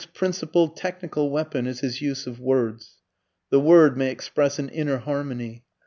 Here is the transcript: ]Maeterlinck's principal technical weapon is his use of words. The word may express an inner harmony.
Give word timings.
]Maeterlinck's 0.01 0.17
principal 0.17 0.67
technical 0.69 1.29
weapon 1.29 1.67
is 1.67 1.81
his 1.81 2.01
use 2.01 2.25
of 2.25 2.39
words. 2.39 2.97
The 3.51 3.59
word 3.59 3.95
may 3.95 4.09
express 4.09 4.57
an 4.57 4.69
inner 4.69 4.97
harmony. 4.97 5.63